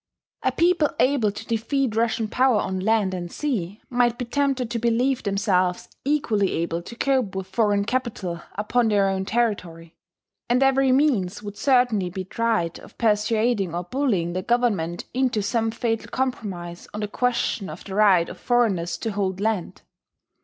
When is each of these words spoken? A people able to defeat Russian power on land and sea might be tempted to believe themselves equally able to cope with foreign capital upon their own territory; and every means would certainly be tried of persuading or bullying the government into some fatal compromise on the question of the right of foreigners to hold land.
A 0.41 0.51
people 0.51 0.89
able 0.99 1.31
to 1.31 1.45
defeat 1.45 1.95
Russian 1.95 2.27
power 2.27 2.59
on 2.59 2.79
land 2.79 3.13
and 3.13 3.31
sea 3.31 3.79
might 3.87 4.17
be 4.17 4.25
tempted 4.25 4.71
to 4.71 4.79
believe 4.79 5.21
themselves 5.21 5.89
equally 6.03 6.53
able 6.53 6.81
to 6.81 6.95
cope 6.95 7.35
with 7.35 7.45
foreign 7.45 7.85
capital 7.85 8.41
upon 8.55 8.87
their 8.87 9.07
own 9.07 9.25
territory; 9.25 9.93
and 10.49 10.63
every 10.63 10.91
means 10.91 11.43
would 11.43 11.55
certainly 11.55 12.09
be 12.09 12.23
tried 12.23 12.79
of 12.79 12.97
persuading 12.97 13.75
or 13.75 13.83
bullying 13.83 14.33
the 14.33 14.41
government 14.41 15.05
into 15.13 15.43
some 15.43 15.69
fatal 15.69 16.09
compromise 16.09 16.87
on 16.95 17.01
the 17.01 17.07
question 17.07 17.69
of 17.69 17.83
the 17.83 17.93
right 17.93 18.27
of 18.27 18.39
foreigners 18.39 18.97
to 18.97 19.11
hold 19.11 19.39
land. 19.39 19.83